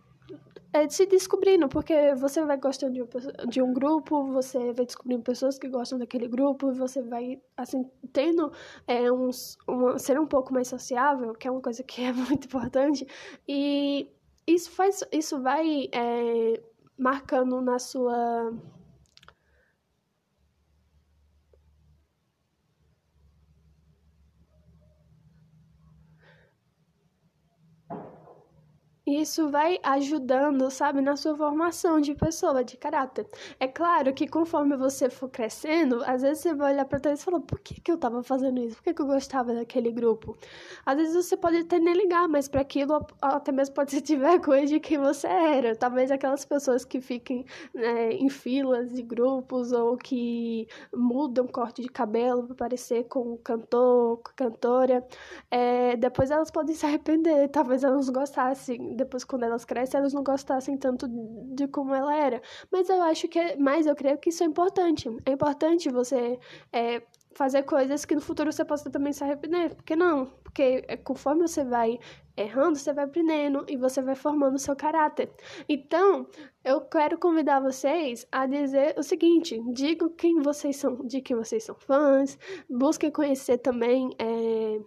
é 0.73 0.89
se 0.89 1.05
descobrindo, 1.05 1.69
porque 1.69 2.15
você 2.15 2.43
vai 2.43 2.57
gostando 2.57 2.93
de 2.93 3.01
um, 3.03 3.47
de 3.47 3.61
um 3.61 3.73
grupo, 3.73 4.25
você 4.31 4.73
vai 4.73 4.85
descobrindo 4.85 5.21
pessoas 5.21 5.59
que 5.59 5.67
gostam 5.67 5.99
daquele 5.99 6.27
grupo, 6.27 6.73
você 6.73 7.01
vai, 7.01 7.39
assim, 7.55 7.87
tendo 8.11 8.51
é, 8.87 9.11
uns, 9.11 9.57
uma, 9.67 9.99
ser 9.99 10.19
um 10.19 10.25
pouco 10.25 10.51
mais 10.51 10.67
sociável, 10.67 11.33
que 11.33 11.47
é 11.47 11.51
uma 11.51 11.61
coisa 11.61 11.83
que 11.83 12.01
é 12.03 12.11
muito 12.13 12.45
importante, 12.45 13.05
e 13.47 14.09
isso 14.47 14.71
faz, 14.71 15.03
isso 15.11 15.41
vai 15.41 15.89
é, 15.91 16.61
marcando 16.97 17.61
na 17.61 17.79
sua 17.79 18.53
isso 29.05 29.49
vai 29.49 29.79
ajudando, 29.83 30.71
sabe, 30.71 31.01
na 31.01 31.17
sua 31.17 31.35
formação 31.35 31.99
de 31.99 32.15
pessoa, 32.15 32.63
de 32.63 32.77
caráter. 32.77 33.27
É 33.59 33.67
claro 33.67 34.13
que 34.13 34.25
conforme 34.27 34.77
você 34.77 35.09
for 35.09 35.29
crescendo, 35.29 36.01
às 36.05 36.21
vezes 36.21 36.39
você 36.43 36.53
vai 36.53 36.73
olhar 36.73 36.85
para 36.85 36.99
trás 36.99 37.19
e 37.19 37.23
falar: 37.23 37.41
por 37.41 37.59
que, 37.59 37.81
que 37.81 37.91
eu 37.91 37.97
tava 37.97 38.23
fazendo 38.23 38.61
isso? 38.61 38.77
Por 38.77 38.83
que, 38.83 38.93
que 38.93 39.01
eu 39.01 39.05
gostava 39.05 39.53
daquele 39.53 39.91
grupo? 39.91 40.37
Às 40.85 40.95
vezes 40.97 41.15
você 41.15 41.35
pode 41.35 41.57
até 41.57 41.79
nem 41.79 41.93
ligar, 41.93 42.27
mas 42.29 42.47
para 42.47 42.61
aquilo 42.61 43.05
até 43.21 43.51
mesmo 43.51 43.75
pode 43.75 43.91
sentir 43.93 44.17
vergonha 44.17 44.65
de 44.65 44.79
quem 44.79 44.97
você 44.97 45.27
era. 45.27 45.75
Talvez 45.75 46.09
aquelas 46.09 46.45
pessoas 46.45 46.85
que 46.85 47.01
fiquem 47.01 47.45
né, 47.73 48.13
em 48.13 48.29
filas 48.29 48.93
de 48.93 49.01
grupos 49.01 49.71
ou 49.73 49.97
que 49.97 50.67
mudam 50.93 51.45
corte 51.47 51.81
de 51.81 51.89
cabelo 51.89 52.43
para 52.47 52.55
parecer 52.55 53.03
com 53.05 53.33
um 53.33 53.37
cantor, 53.37 54.17
com 54.19 54.31
cantora, 54.35 55.05
é, 55.51 55.97
depois 55.97 56.31
elas 56.31 56.49
podem 56.49 56.73
se 56.75 56.85
arrepender. 56.85 57.49
Talvez 57.49 57.83
elas 57.83 58.09
gostassem 58.09 58.92
depois 58.93 59.23
quando 59.23 59.43
elas 59.43 59.65
crescem, 59.65 59.99
elas 59.99 60.13
não 60.13 60.23
gostassem 60.23 60.77
tanto 60.77 61.07
de 61.55 61.67
como 61.67 61.93
ela 61.93 62.15
era. 62.15 62.41
Mas 62.71 62.89
eu 62.89 63.01
acho 63.01 63.27
que, 63.27 63.39
é, 63.39 63.55
mas 63.57 63.85
eu 63.85 63.95
creio 63.95 64.17
que 64.17 64.29
isso 64.29 64.43
é 64.43 64.45
importante. 64.45 65.09
É 65.25 65.31
importante 65.31 65.89
você 65.89 66.39
é, 66.71 67.01
fazer 67.33 67.63
coisas 67.63 68.05
que 68.05 68.15
no 68.15 68.21
futuro 68.21 68.51
você 68.51 68.63
possa 68.63 68.89
também 68.89 69.13
se 69.13 69.23
arrepender. 69.23 69.75
Por 69.75 69.83
que 69.83 69.95
não? 69.95 70.25
Porque 70.43 70.83
é, 70.87 70.97
conforme 70.97 71.47
você 71.47 71.63
vai 71.63 71.99
errando, 72.35 72.77
você 72.77 72.93
vai 72.93 73.05
aprendendo 73.05 73.65
e 73.67 73.77
você 73.77 74.01
vai 74.01 74.15
formando 74.15 74.55
o 74.55 74.59
seu 74.59 74.75
caráter. 74.75 75.31
Então, 75.67 76.27
eu 76.63 76.81
quero 76.81 77.17
convidar 77.17 77.59
vocês 77.59 78.27
a 78.31 78.45
dizer 78.45 78.95
o 78.97 79.03
seguinte: 79.03 79.59
digam 79.73 80.09
quem 80.09 80.41
vocês 80.41 80.75
são, 80.75 80.95
de 81.05 81.21
quem 81.21 81.35
vocês 81.35 81.63
são 81.63 81.75
fãs, 81.75 82.37
busquem 82.69 83.11
conhecer 83.11 83.57
também. 83.57 84.09
É, 84.19 84.79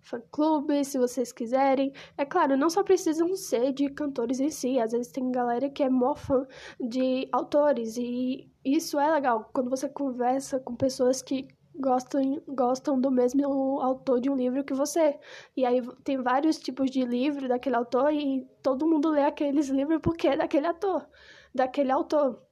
fã-clube, 0.00 0.84
se 0.84 0.98
vocês 0.98 1.32
quiserem. 1.32 1.92
É 2.16 2.24
claro, 2.24 2.56
não 2.56 2.70
só 2.70 2.82
precisam 2.82 3.34
ser 3.36 3.72
de 3.72 3.88
cantores 3.90 4.40
em 4.40 4.50
si, 4.50 4.78
às 4.78 4.92
vezes 4.92 5.12
tem 5.12 5.30
galera 5.30 5.68
que 5.70 5.82
é 5.82 5.90
mó 5.90 6.14
fã 6.14 6.46
de 6.80 7.28
autores, 7.32 7.96
e 7.96 8.50
isso 8.64 8.98
é 8.98 9.10
legal, 9.10 9.50
quando 9.52 9.70
você 9.70 9.88
conversa 9.88 10.60
com 10.60 10.74
pessoas 10.74 11.22
que 11.22 11.48
gostam, 11.78 12.42
gostam 12.48 13.00
do 13.00 13.10
mesmo 13.10 13.80
autor 13.80 14.20
de 14.20 14.30
um 14.30 14.36
livro 14.36 14.64
que 14.64 14.74
você. 14.74 15.18
E 15.56 15.64
aí 15.64 15.80
tem 16.04 16.18
vários 16.22 16.58
tipos 16.58 16.90
de 16.90 17.04
livro 17.04 17.48
daquele 17.48 17.76
autor, 17.76 18.12
e 18.12 18.46
todo 18.62 18.88
mundo 18.88 19.10
lê 19.10 19.24
aqueles 19.24 19.68
livros 19.68 20.00
porque 20.02 20.28
é 20.28 20.36
daquele 20.36 20.66
ator, 20.66 21.06
daquele 21.54 21.90
autor. 21.90 22.42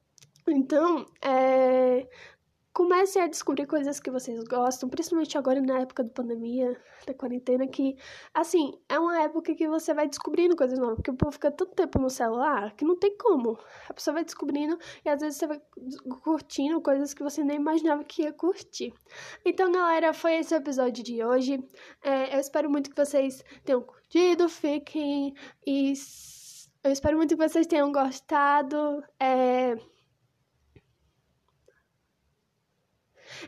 Então, 0.50 1.04
é, 1.22 2.08
comecem 2.78 3.20
a 3.20 3.26
descobrir 3.26 3.66
coisas 3.66 3.98
que 3.98 4.08
vocês 4.08 4.40
gostam, 4.44 4.88
principalmente 4.88 5.36
agora 5.36 5.60
na 5.60 5.80
época 5.80 6.04
da 6.04 6.10
pandemia, 6.10 6.80
da 7.04 7.12
quarentena, 7.12 7.66
que, 7.66 7.96
assim, 8.32 8.72
é 8.88 8.96
uma 9.00 9.20
época 9.20 9.52
que 9.52 9.66
você 9.66 9.92
vai 9.92 10.06
descobrindo 10.06 10.54
coisas 10.54 10.78
novas, 10.78 10.94
porque 10.94 11.10
o 11.10 11.16
povo 11.16 11.32
fica 11.32 11.50
tanto 11.50 11.74
tempo 11.74 11.98
no 11.98 12.08
celular 12.08 12.72
que 12.76 12.84
não 12.84 12.96
tem 12.96 13.16
como. 13.18 13.58
A 13.88 13.92
pessoa 13.92 14.14
vai 14.14 14.24
descobrindo 14.24 14.78
e 15.04 15.08
às 15.08 15.20
vezes 15.20 15.40
você 15.40 15.48
vai 15.48 15.60
curtindo 16.22 16.80
coisas 16.80 17.12
que 17.12 17.20
você 17.20 17.42
nem 17.42 17.56
imaginava 17.56 18.04
que 18.04 18.22
ia 18.22 18.32
curtir. 18.32 18.94
Então, 19.44 19.72
galera, 19.72 20.14
foi 20.14 20.36
esse 20.36 20.54
o 20.54 20.58
episódio 20.58 21.02
de 21.02 21.24
hoje. 21.24 21.58
É, 22.00 22.36
eu 22.36 22.38
espero 22.38 22.70
muito 22.70 22.90
que 22.90 23.04
vocês 23.04 23.44
tenham 23.64 23.82
curtido, 23.82 24.48
fiquem 24.48 25.34
e. 25.66 25.94
Eu 26.84 26.92
espero 26.92 27.16
muito 27.16 27.36
que 27.36 27.48
vocês 27.48 27.66
tenham 27.66 27.90
gostado. 27.90 29.02
É... 29.18 29.76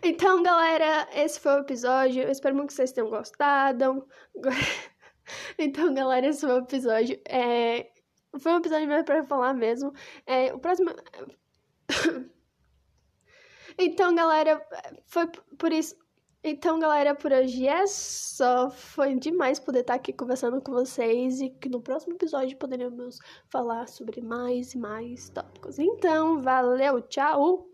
Então, 0.03 0.43
galera, 0.43 1.09
esse 1.15 1.41
foi 1.41 1.53
o 1.53 1.61
episódio. 1.61 2.23
Eu 2.23 2.31
espero 2.31 2.55
muito 2.55 2.69
que 2.69 2.75
vocês 2.75 2.93
tenham 2.93 3.11
gostado. 3.11 4.07
então, 5.59 5.93
galera, 5.95 6.27
esse 6.27 6.41
foi 6.41 6.53
o 6.53 6.63
episódio. 6.63 7.21
É... 7.29 7.91
Foi 8.39 8.53
um 8.53 8.59
episódio 8.59 8.87
mesmo 8.87 9.05
pra 9.05 9.25
falar 9.25 9.55
mesmo. 9.55 9.93
É... 10.27 10.53
O 10.55 10.59
próximo. 10.59 10.91
então, 13.79 14.15
galera, 14.15 14.65
foi 15.07 15.27
por 15.59 15.73
isso. 15.73 15.97
Então, 16.43 16.79
galera, 16.79 17.15
por 17.15 17.33
hoje 17.33 17.67
é 17.67 17.87
só. 17.87 18.71
Foi 18.71 19.15
demais 19.15 19.61
poder 19.61 19.81
estar 19.81 19.95
aqui 19.95 20.13
conversando 20.13 20.61
com 20.63 20.73
vocês 20.73 21.41
e 21.41 21.51
que 21.51 21.69
no 21.69 21.83
próximo 21.83 22.15
episódio 22.15 22.57
poderemos 22.57 23.19
falar 23.51 23.87
sobre 23.89 24.23
mais 24.23 24.73
e 24.73 24.79
mais 24.79 25.29
tópicos. 25.29 25.79
Então, 25.79 26.41
valeu, 26.41 27.03
tchau! 27.03 27.70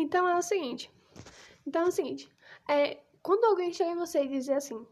Então 0.00 0.26
é 0.26 0.36
o 0.36 0.42
seguinte. 0.42 0.90
Então 1.66 1.82
é 1.82 1.88
o 1.88 1.92
seguinte. 1.92 2.28
É, 2.68 3.02
quando 3.22 3.44
alguém 3.44 3.72
chega 3.72 3.90
em 3.90 3.96
você 3.96 4.24
e 4.24 4.28
dizer 4.28 4.54
assim, 4.54 4.86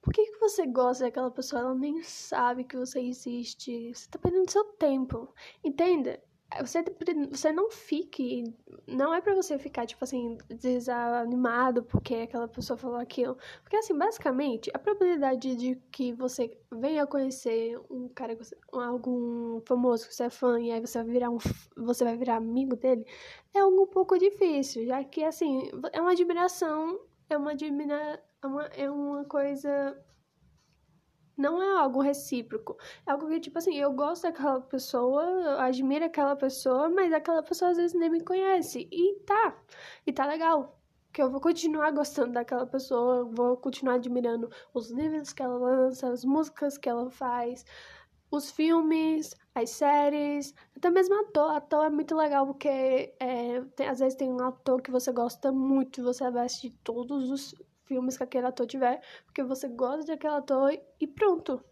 por 0.00 0.14
que, 0.14 0.24
que 0.24 0.38
você 0.38 0.66
gosta 0.66 1.04
daquela 1.04 1.30
pessoa? 1.30 1.62
Ela 1.62 1.74
nem 1.74 2.02
sabe 2.02 2.64
que 2.64 2.76
você 2.76 3.00
existe. 3.00 3.92
Você 3.92 4.08
tá 4.08 4.18
perdendo 4.18 4.50
seu 4.50 4.64
tempo. 4.64 5.34
Entenda? 5.62 6.22
Você, 6.60 6.84
você 7.30 7.52
não 7.52 7.70
fique. 7.70 8.44
Não 8.86 9.12
é 9.12 9.20
para 9.20 9.34
você 9.34 9.58
ficar, 9.58 9.84
tipo 9.84 10.04
assim, 10.04 10.38
desanimado 10.48 11.82
porque 11.82 12.14
aquela 12.14 12.46
pessoa 12.46 12.76
falou 12.76 12.98
aquilo. 12.98 13.36
Porque, 13.62 13.76
assim, 13.76 13.96
basicamente, 13.98 14.70
a 14.72 14.78
probabilidade 14.78 15.56
de 15.56 15.76
que 15.90 16.12
você 16.12 16.56
venha 16.72 17.06
conhecer 17.06 17.78
um 17.90 18.08
cara, 18.08 18.38
algum 18.72 19.60
famoso 19.66 20.06
que 20.06 20.14
você 20.14 20.24
é 20.24 20.30
fã, 20.30 20.60
e 20.60 20.70
aí 20.70 20.80
você 20.80 21.02
vai 21.02 21.12
virar 21.12 21.30
um. 21.30 21.38
Você 21.76 22.04
vai 22.04 22.16
virar 22.16 22.36
amigo 22.36 22.76
dele, 22.76 23.04
é 23.54 23.60
algo 23.60 23.82
um 23.82 23.86
pouco 23.86 24.16
difícil, 24.18 24.86
já 24.86 25.02
que, 25.04 25.24
assim, 25.24 25.70
é 25.92 26.00
uma 26.00 26.12
admiração. 26.12 27.00
É 27.28 27.36
uma 27.36 27.52
admira, 27.52 28.22
é 28.40 28.46
uma, 28.46 28.62
é 28.66 28.90
uma 28.90 29.24
coisa 29.24 29.96
não 31.36 31.62
é 31.62 31.78
algo 31.78 32.00
recíproco. 32.00 32.76
É 33.06 33.10
algo 33.12 33.28
que, 33.28 33.40
tipo 33.40 33.58
assim, 33.58 33.76
eu 33.76 33.92
gosto 33.92 34.22
daquela 34.22 34.60
pessoa, 34.60 35.22
eu 35.24 35.60
admiro 35.60 36.04
aquela 36.04 36.34
pessoa, 36.36 36.88
mas 36.88 37.12
aquela 37.12 37.42
pessoa 37.42 37.70
às 37.72 37.76
vezes 37.76 37.94
nem 37.94 38.10
me 38.10 38.22
conhece. 38.24 38.88
E 38.90 39.20
tá. 39.26 39.56
E 40.06 40.12
tá 40.12 40.26
legal. 40.26 40.80
Que 41.12 41.22
eu 41.22 41.30
vou 41.30 41.40
continuar 41.40 41.90
gostando 41.92 42.32
daquela 42.32 42.66
pessoa, 42.66 43.24
vou 43.24 43.56
continuar 43.56 43.94
admirando 43.94 44.50
os 44.74 44.90
livros 44.90 45.32
que 45.32 45.42
ela 45.42 45.58
lança, 45.58 46.08
as 46.10 46.24
músicas 46.24 46.76
que 46.78 46.88
ela 46.88 47.10
faz, 47.10 47.64
os 48.30 48.50
filmes, 48.50 49.34
as 49.54 49.70
séries, 49.70 50.54
até 50.76 50.90
mesmo 50.90 51.14
ator. 51.20 51.50
Ator 51.52 51.86
é 51.86 51.90
muito 51.90 52.14
legal 52.14 52.46
porque 52.46 53.14
é, 53.20 53.60
tem, 53.76 53.88
às 53.88 53.98
vezes 54.00 54.14
tem 54.16 54.30
um 54.32 54.42
ator 54.42 54.82
que 54.82 54.90
você 54.90 55.12
gosta 55.12 55.52
muito, 55.52 56.02
você 56.02 56.24
assistir 56.24 56.70
todos 56.84 57.30
os 57.30 57.54
filmes 57.86 58.16
que 58.16 58.24
aquele 58.24 58.46
ator 58.46 58.66
tiver, 58.66 59.00
porque 59.24 59.42
você 59.42 59.68
gosta 59.68 60.06
daquele 60.06 60.34
ator 60.34 60.72
e 61.00 61.06
pronto. 61.06 61.64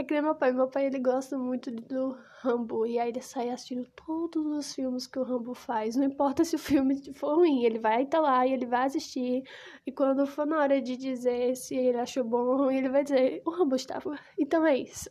É 0.00 0.04
que 0.04 0.14
nem 0.14 0.22
meu 0.22 0.34
pai. 0.36 0.52
Meu 0.52 0.68
pai, 0.68 0.86
ele 0.86 1.00
gosta 1.00 1.36
muito 1.36 1.72
do 1.72 2.16
Rambo. 2.40 2.86
E 2.86 3.00
aí 3.00 3.08
ele 3.08 3.20
sai 3.20 3.50
assistindo 3.50 3.84
todos 4.06 4.46
os 4.46 4.72
filmes 4.72 5.08
que 5.08 5.18
o 5.18 5.24
Rambo 5.24 5.54
faz. 5.54 5.96
Não 5.96 6.04
importa 6.04 6.44
se 6.44 6.54
o 6.54 6.58
filme 6.58 7.12
for 7.14 7.34
ruim. 7.34 7.64
Ele 7.64 7.80
vai 7.80 8.04
estar 8.04 8.20
lá 8.20 8.46
e 8.46 8.52
ele 8.52 8.64
vai 8.64 8.86
assistir. 8.86 9.42
E 9.84 9.90
quando 9.90 10.24
for 10.24 10.46
na 10.46 10.58
hora 10.58 10.80
de 10.80 10.96
dizer 10.96 11.56
se 11.56 11.74
ele 11.74 11.98
achou 11.98 12.22
bom 12.22 12.44
ou 12.44 12.56
ruim, 12.58 12.76
ele 12.76 12.88
vai 12.88 13.02
dizer, 13.02 13.42
o 13.44 13.50
Rambo 13.50 13.74
estava. 13.74 14.16
Então 14.38 14.64
é 14.64 14.76
isso. 14.76 15.10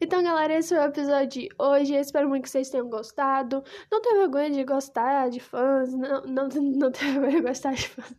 Então, 0.00 0.22
galera, 0.22 0.54
esse 0.54 0.70
foi 0.74 0.78
o 0.78 0.88
episódio 0.88 1.28
de 1.28 1.48
hoje. 1.58 1.94
Eu 1.94 2.00
espero 2.00 2.26
muito 2.26 2.44
que 2.44 2.50
vocês 2.50 2.70
tenham 2.70 2.88
gostado. 2.88 3.62
Não 3.90 4.00
tenha 4.00 4.20
vergonha 4.20 4.50
de 4.50 4.64
gostar 4.64 5.28
de 5.28 5.40
fãs. 5.40 5.92
Não, 5.92 6.22
não, 6.22 6.48
não 6.48 6.90
tenha 6.90 7.12
vergonha 7.20 7.36
de 7.36 7.42
gostar 7.42 7.74
de 7.74 7.86
fãs. 7.86 8.14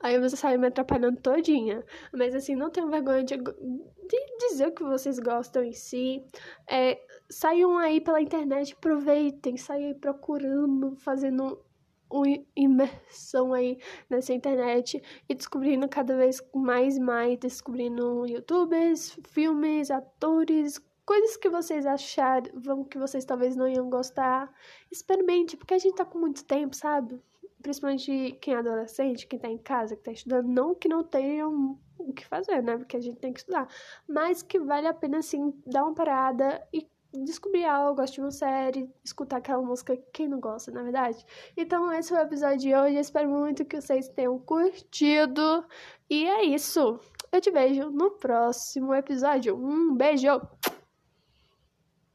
Aí 0.00 0.18
você 0.18 0.34
sai 0.34 0.56
me 0.56 0.68
atrapalhando 0.68 1.20
todinha. 1.20 1.84
Mas 2.10 2.34
assim, 2.34 2.54
não 2.54 2.70
tenha 2.70 2.86
vergonha 2.86 3.22
de, 3.22 3.36
de 3.36 4.36
dizer 4.48 4.68
o 4.68 4.72
que 4.72 4.82
vocês 4.82 5.18
gostam 5.18 5.41
em 5.62 5.72
si. 5.72 6.24
É, 6.68 7.00
saiam 7.30 7.78
aí 7.78 8.00
pela 8.00 8.20
internet, 8.20 8.74
aproveitem, 8.74 9.56
saiam 9.56 9.88
aí 9.88 9.94
procurando, 9.94 10.96
fazendo 10.96 11.64
uma 12.10 12.26
imersão 12.54 13.54
aí 13.54 13.78
nessa 14.08 14.34
internet 14.34 15.02
e 15.28 15.34
descobrindo 15.34 15.88
cada 15.88 16.16
vez 16.16 16.42
mais 16.54 16.98
mais, 16.98 17.38
descobrindo 17.38 18.26
youtubers, 18.26 19.18
filmes, 19.28 19.90
atores, 19.90 20.78
coisas 21.04 21.36
que 21.36 21.48
vocês 21.48 21.86
acharam 21.86 22.84
que 22.84 22.98
vocês 22.98 23.24
talvez 23.24 23.56
não 23.56 23.68
iam 23.68 23.88
gostar. 23.88 24.52
Experimente, 24.90 25.56
porque 25.56 25.74
a 25.74 25.78
gente 25.78 25.96
tá 25.96 26.04
com 26.04 26.18
muito 26.18 26.44
tempo, 26.44 26.76
sabe? 26.76 27.20
Principalmente 27.62 28.36
quem 28.40 28.54
é 28.54 28.58
adolescente, 28.58 29.26
quem 29.26 29.38
tá 29.38 29.48
em 29.48 29.58
casa, 29.58 29.96
que 29.96 30.02
tá 30.02 30.12
estudando, 30.12 30.48
não 30.48 30.74
que 30.74 30.88
não 30.88 31.02
tenham 31.02 31.78
o 31.98 32.12
que 32.12 32.26
fazer, 32.26 32.62
né? 32.62 32.76
Porque 32.76 32.96
a 32.96 33.00
gente 33.00 33.18
tem 33.18 33.32
que 33.32 33.40
estudar. 33.40 33.68
Mas 34.08 34.42
que 34.42 34.58
vale 34.58 34.86
a 34.86 34.94
pena, 34.94 35.18
assim, 35.18 35.54
dar 35.66 35.84
uma 35.84 35.94
parada 35.94 36.60
e 36.72 36.86
descobrir 37.14 37.64
algo, 37.64 38.00
assistir 38.00 38.20
uma 38.22 38.30
série, 38.30 38.88
escutar 39.04 39.36
aquela 39.36 39.62
música, 39.62 39.96
quem 40.12 40.26
não 40.26 40.40
gosta, 40.40 40.70
na 40.70 40.80
é 40.80 40.84
verdade? 40.84 41.24
Então, 41.56 41.92
esse 41.92 42.08
foi 42.08 42.18
o 42.18 42.22
episódio 42.22 42.58
de 42.58 42.74
hoje. 42.74 42.94
Eu 42.96 43.00
espero 43.00 43.28
muito 43.28 43.64
que 43.64 43.80
vocês 43.80 44.08
tenham 44.08 44.38
curtido. 44.38 45.64
E 46.08 46.26
é 46.26 46.44
isso. 46.44 46.98
Eu 47.30 47.40
te 47.40 47.50
vejo 47.50 47.90
no 47.90 48.12
próximo 48.12 48.94
episódio. 48.94 49.56
Um 49.56 49.94
beijo! 49.94 50.40